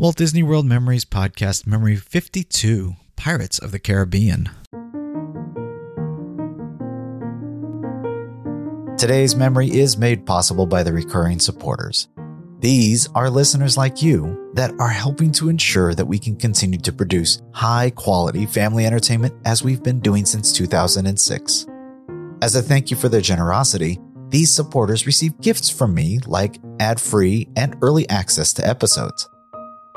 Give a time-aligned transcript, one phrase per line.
[0.00, 4.48] Walt Disney World Memories Podcast, Memory 52 Pirates of the Caribbean.
[8.96, 12.08] Today's memory is made possible by the recurring supporters.
[12.60, 16.94] These are listeners like you that are helping to ensure that we can continue to
[16.94, 21.66] produce high quality family entertainment as we've been doing since 2006.
[22.40, 23.98] As a thank you for their generosity,
[24.30, 29.28] these supporters receive gifts from me like ad free and early access to episodes.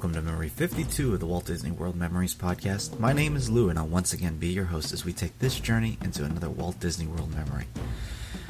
[0.00, 2.98] welcome to Memory 52 of the Walt Disney World Memories podcast.
[2.98, 5.60] My name is Lou and I'll once again be your host as we take this
[5.60, 7.66] journey into another Walt Disney World memory.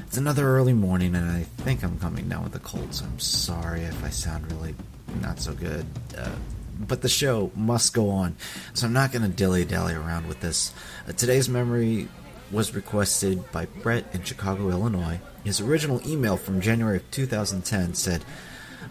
[0.07, 3.19] It's another early morning and I think I'm coming down with a cold, so I'm
[3.19, 4.77] sorry if I sound really
[5.21, 5.87] not so good.
[6.17, 6.31] Uh,
[6.79, 8.37] but the show must go on,
[8.73, 10.73] so I'm not going to dilly dally around with this.
[11.09, 12.07] Uh, today's memory
[12.53, 15.19] was requested by Brett in Chicago, Illinois.
[15.43, 18.25] His original email from January of 2010 said,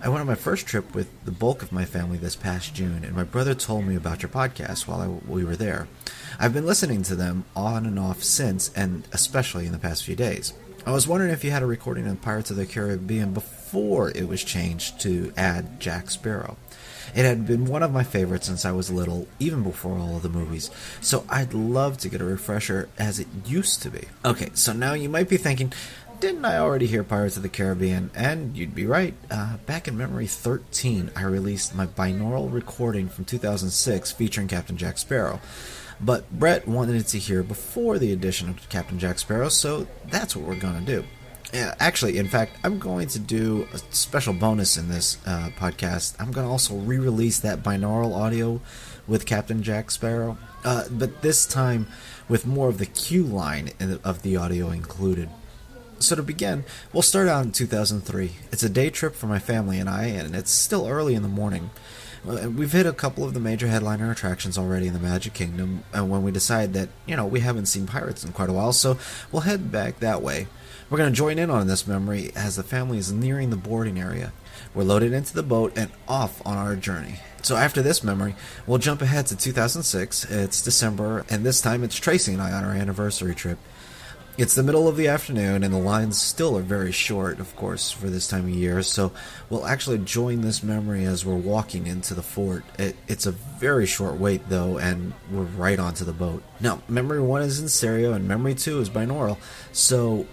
[0.02, 3.04] I went on my first trip with the bulk of my family this past June,
[3.04, 5.88] and my brother told me about your podcast while I, we were there.
[6.40, 10.16] I've been listening to them on and off since, and especially in the past few
[10.16, 10.54] days.
[10.86, 14.28] I was wondering if you had a recording of Pirates of the Caribbean before it
[14.28, 16.56] was changed to add Jack Sparrow.
[17.16, 20.22] It had been one of my favorites since I was little, even before all of
[20.22, 20.70] the movies,
[21.02, 24.06] so I'd love to get a refresher as it used to be.
[24.24, 25.74] Okay, so now you might be thinking,
[26.20, 28.12] didn't I already hear Pirates of the Caribbean?
[28.14, 29.14] And you'd be right.
[29.32, 34.98] Uh, back in Memory 13, I released my binaural recording from 2006 featuring Captain Jack
[34.98, 35.40] Sparrow.
[36.02, 40.36] But Brett wanted it to hear before the addition of Captain Jack Sparrow, so that's
[40.36, 41.06] what we're going to do.
[41.54, 46.16] Yeah, actually, in fact, I'm going to do a special bonus in this uh, podcast.
[46.20, 48.62] I'm going to also re release that binaural audio
[49.08, 51.88] with Captain Jack Sparrow, uh, but this time
[52.28, 53.72] with more of the cue line
[54.04, 55.30] of the audio included.
[56.00, 58.32] So to begin, we'll start out in 2003.
[58.54, 61.28] It's a day trip for my family and I, and it's still early in the
[61.28, 61.72] morning.
[62.26, 65.84] Uh, we've hit a couple of the major headliner attractions already in the Magic Kingdom,
[65.94, 68.72] and when we decide that, you know, we haven't seen pirates in quite a while,
[68.72, 68.98] so
[69.30, 70.48] we'll head back that way.
[70.90, 74.00] We're going to join in on this memory as the family is nearing the boarding
[74.00, 74.32] area.
[74.74, 77.20] We're loaded into the boat and off on our journey.
[77.42, 78.36] So after this memory,
[78.66, 80.26] we'll jump ahead to 2006.
[80.26, 83.60] It's December, and this time it's Tracy and I on our anniversary trip.
[84.40, 87.92] It's the middle of the afternoon, and the lines still are very short, of course,
[87.92, 88.82] for this time of year.
[88.84, 89.12] So
[89.50, 92.64] we'll actually join this memory as we're walking into the fort.
[92.78, 96.42] It, it's a very short wait, though, and we're right onto the boat.
[96.62, 99.36] Now, memory one is in stereo, and memory two is binaural.
[99.74, 100.26] So,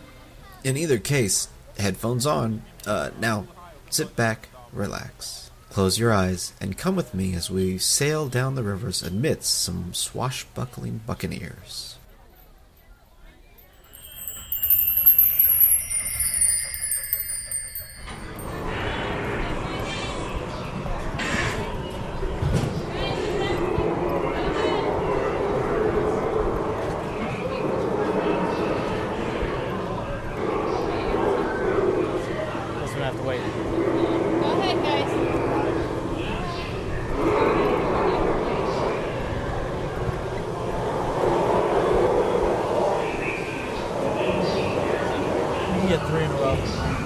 [0.62, 2.62] in either case, headphones on.
[2.87, 3.49] Uh, now,
[3.91, 8.62] sit back, relax, close your eyes, and come with me as we sail down the
[8.62, 11.96] rivers amidst some swashbuckling buccaneers.
[45.87, 47.06] We get three in a row.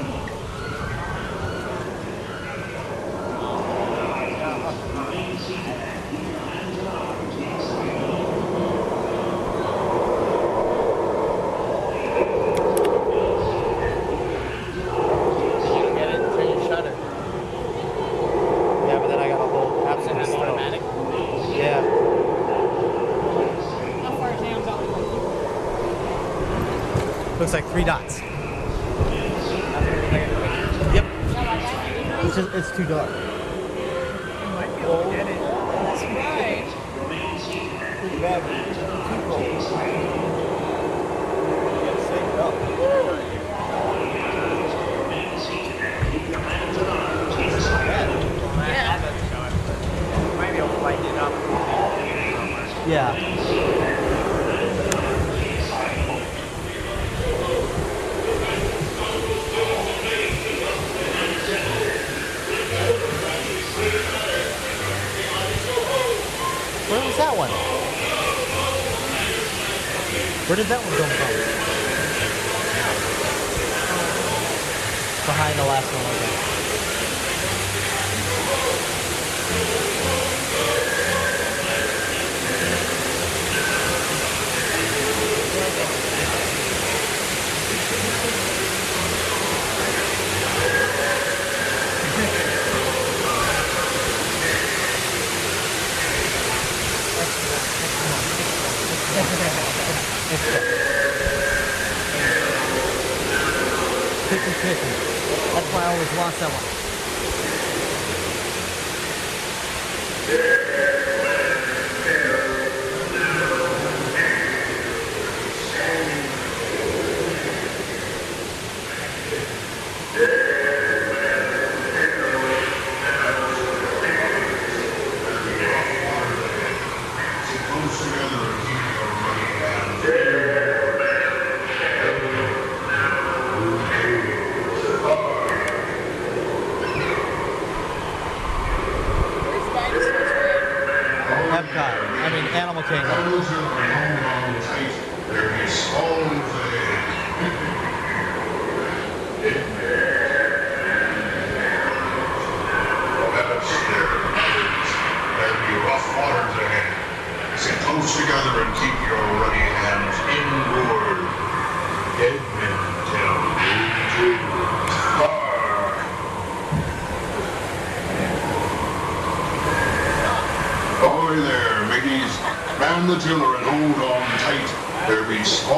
[70.51, 71.40] Where did that one come from?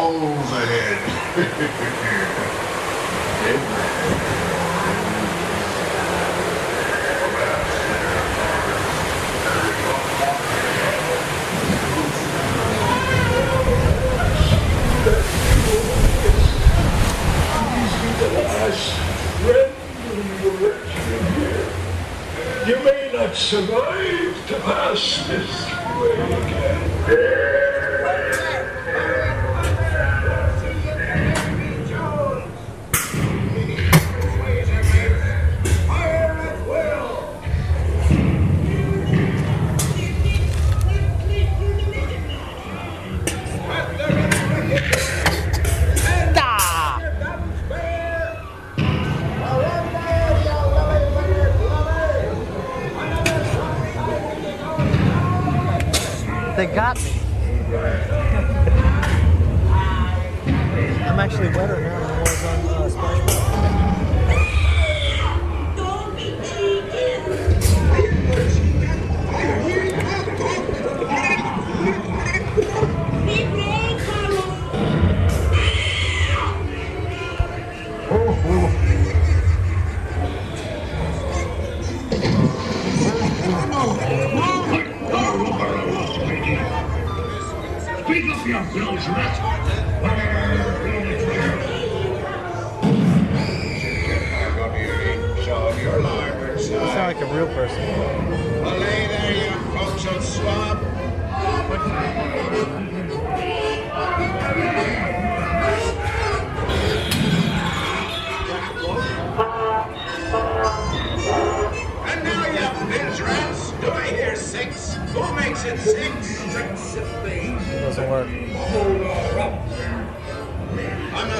[0.02, 0.98] balls ahead.
[22.66, 25.66] You may not survive to pass this
[26.00, 26.12] way
[26.42, 27.71] again.
[56.62, 57.10] They got me.
[61.08, 62.01] I'm actually wetter now.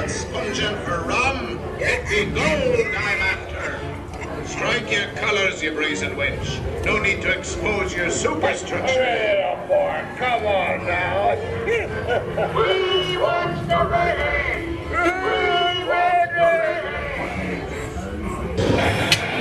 [0.07, 1.59] Sponging for rum.
[1.79, 3.79] It be gold I'm after.
[4.45, 6.59] Strike your colors, you brazen wench.
[6.83, 9.65] No need to expose your superstructure.
[9.69, 11.35] Boy, come on now.
[11.65, 14.67] we want the ready.
[14.89, 16.51] We want the
[18.67, 19.32] ready.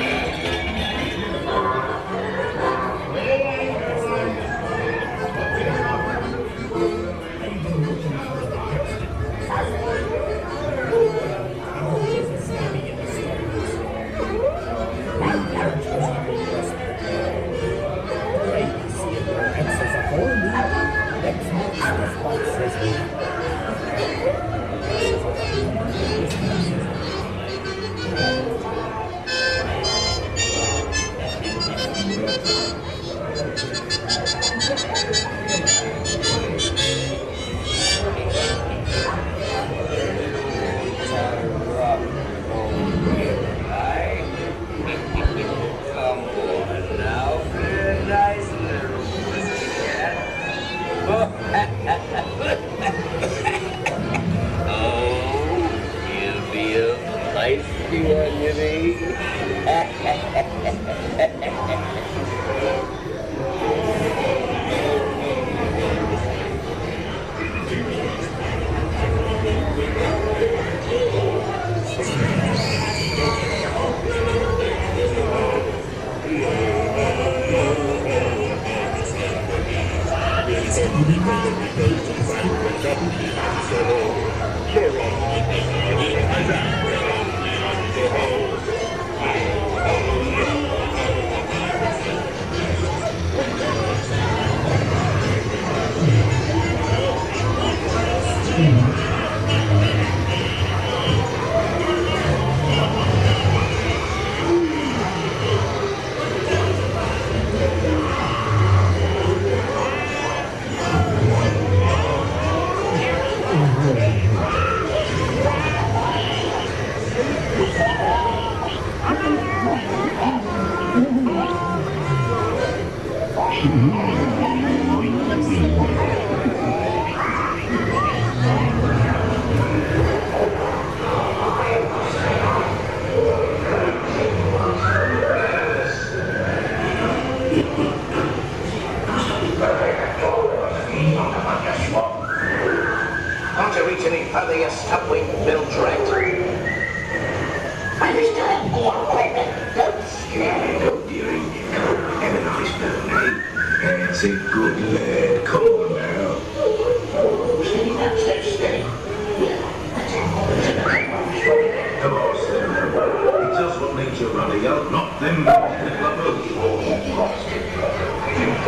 [164.52, 165.47] Ruddy out, not them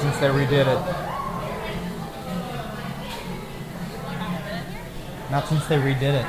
[0.06, 0.82] since they redid it.
[5.32, 6.26] Not since they redid it.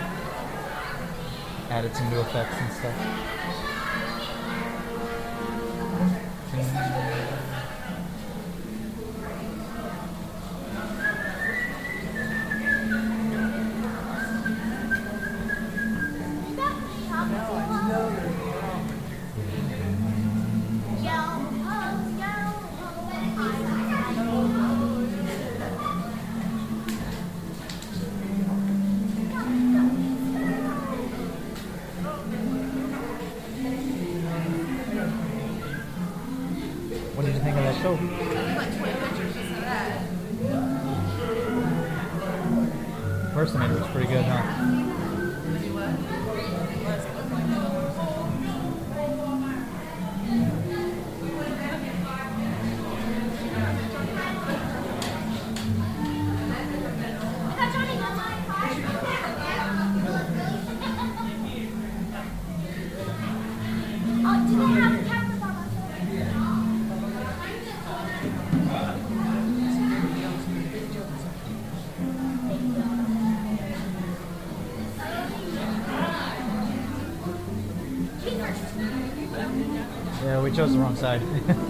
[1.69, 3.37] Added some new effects and stuff.
[37.88, 38.01] First
[43.53, 44.97] Mercenary was pretty good, huh?
[80.58, 81.22] Chose the wrong side.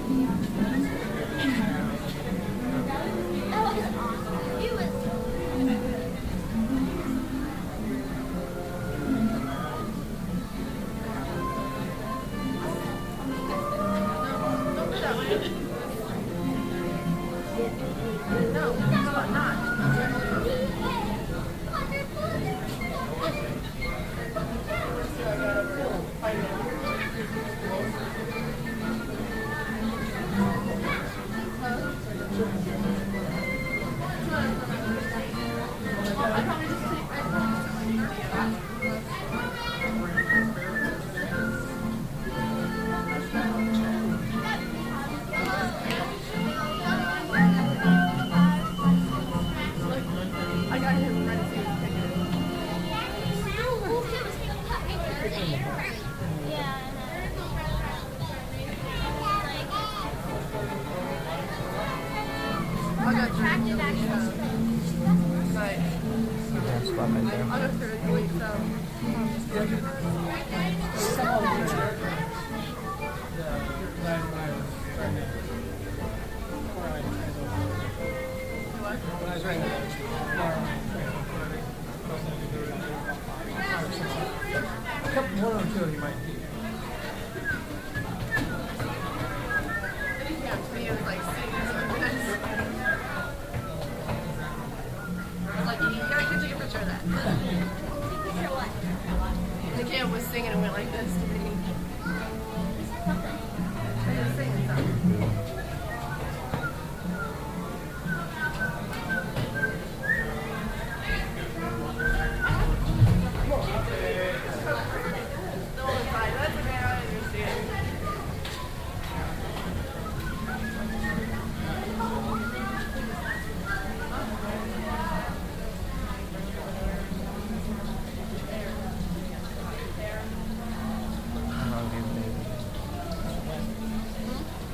[79.47, 79.86] Yeah,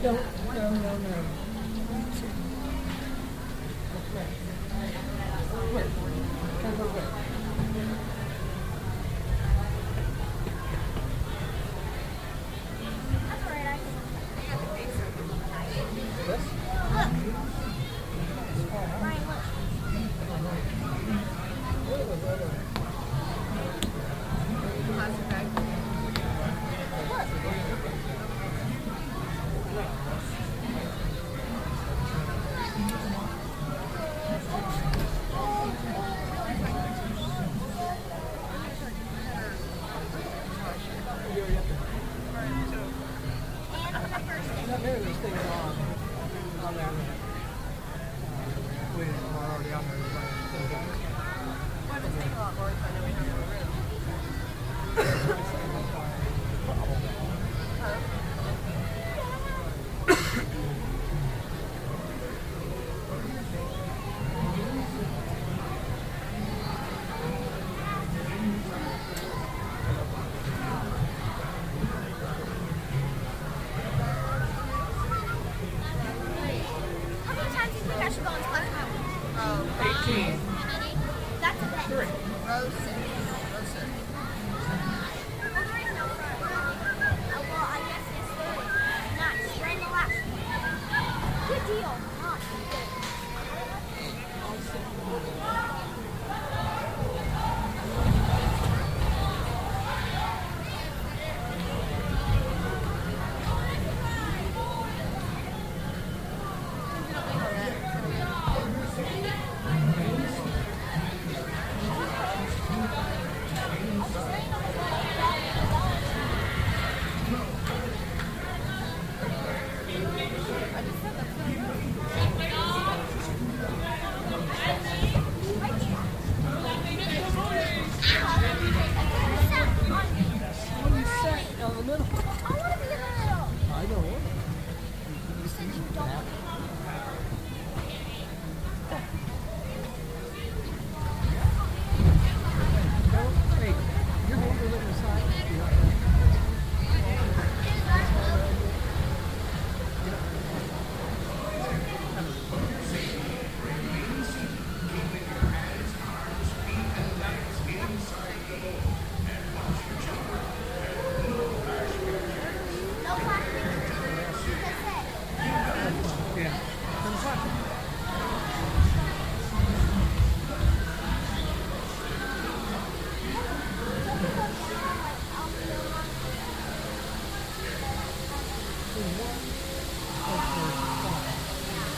[0.04, 0.20] 有，有，有
[0.60, 2.43] don't.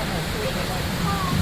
[0.00, 1.39] いいことか。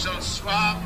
[0.00, 0.79] so swap.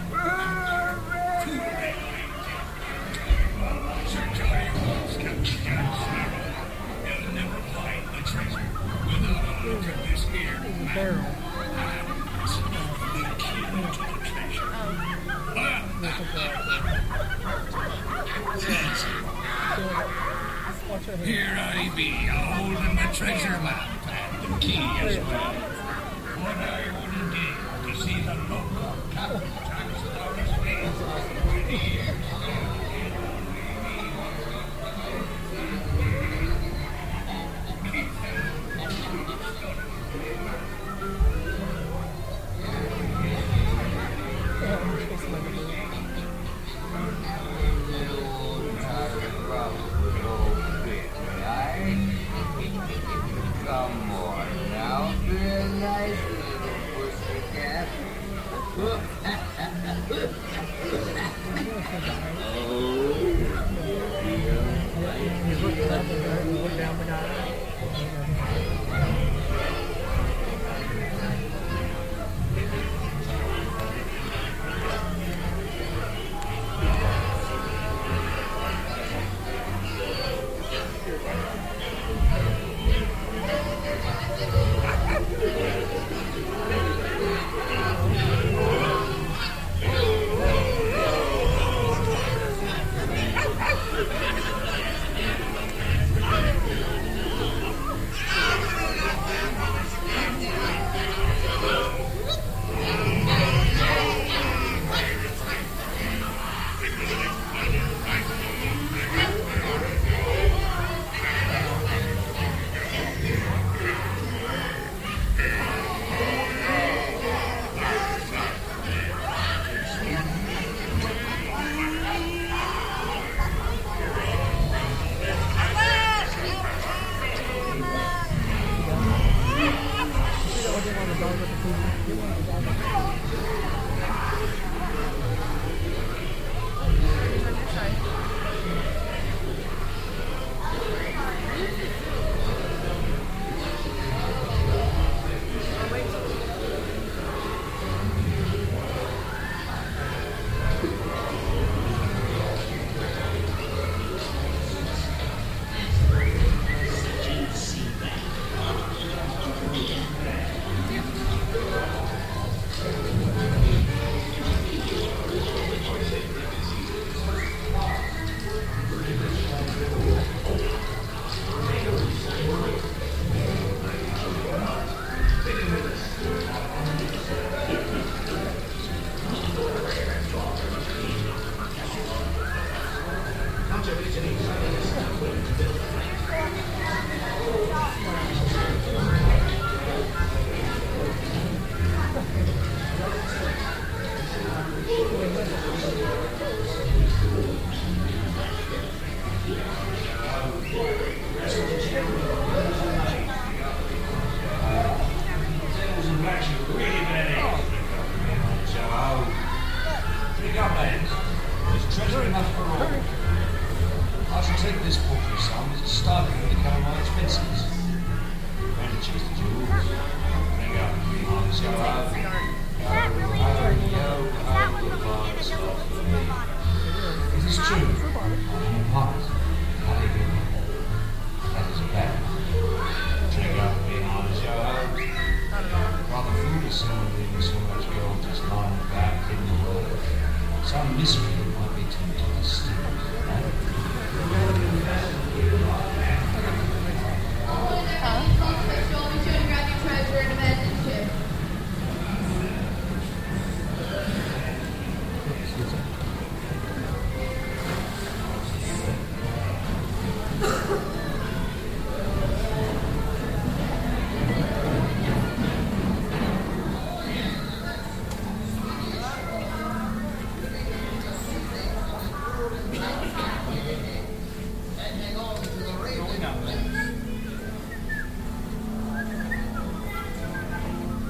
[240.65, 243.14] Some mystery might be tempted to steal.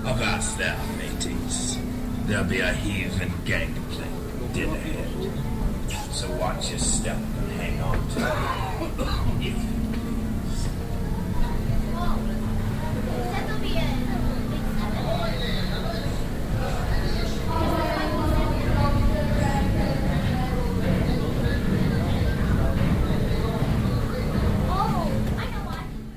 [0.07, 1.79] Avast there, mateys.
[2.27, 6.12] There'll be a heathen gangplank dead ahead.
[6.12, 9.81] So watch your step and hang on to it.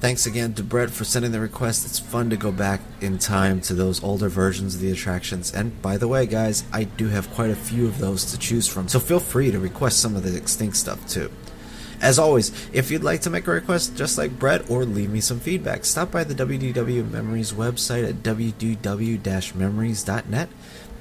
[0.08, 1.86] Thanks again to Brett for sending the request.
[1.86, 5.54] It's fun to go back in time to those older versions of the attractions.
[5.54, 8.70] And by the way, guys, I do have quite a few of those to choose
[8.70, 11.30] from, so feel free to request some of the extinct stuff too.
[12.00, 15.20] As always, if you'd like to make a request just like Brett or leave me
[15.20, 20.50] some feedback, stop by the WDW Memories website at wdw-memories.net.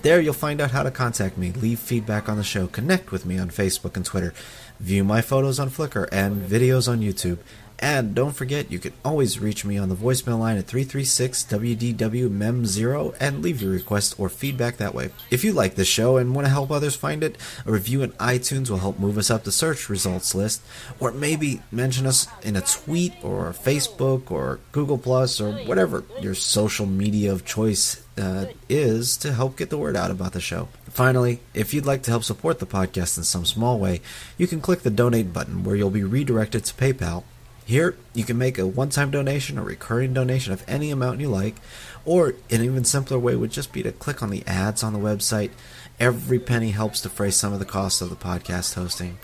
[0.03, 3.25] There you'll find out how to contact me, leave feedback on the show, connect with
[3.25, 4.35] me on Facebook and Twitter,
[4.81, 7.39] view my photos on Flickr and videos on YouTube,
[7.79, 12.29] And don't forget, you can always reach me on the voicemail line at 336 WDW
[12.31, 15.11] MEM0 and leave your request or feedback that way.
[15.31, 17.37] If you like this show and want to help others find it,
[17.67, 20.63] a review in iTunes will help move us up the search results list,
[20.99, 26.35] or maybe mention us in a tweet or Facebook or Google Plus or whatever your
[26.35, 30.69] social media of choice uh, is to help get the word out about the show.
[30.89, 34.01] Finally, if you'd like to help support the podcast in some small way,
[34.39, 37.25] you can click the donate button where you'll be redirected to PayPal.
[37.67, 41.29] Here, you can make a one time donation or recurring donation of any amount you
[41.29, 41.57] like,
[42.05, 45.01] or an even simpler way would just be to click on the ads on the
[45.01, 45.51] website.
[45.99, 49.19] Every penny helps defray some of the costs of the podcast hosting.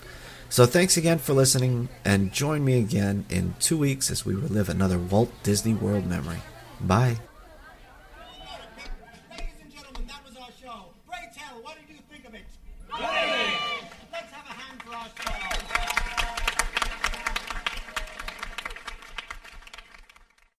[0.49, 4.67] So thanks again for listening, and join me again in two weeks as we relive
[4.67, 6.43] another Walt Disney World memory.
[6.81, 7.19] Bye.